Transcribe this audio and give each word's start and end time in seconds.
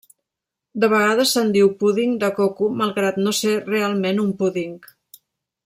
De 0.83 0.87
vegades 0.93 1.33
se'n 1.35 1.51
diu 1.57 1.69
púding 1.83 2.15
de 2.23 2.31
coco 2.39 2.71
malgrat 2.79 3.21
no 3.27 3.35
ser 3.43 3.55
realment 3.61 4.23
un 4.25 4.33
púding. 4.41 4.77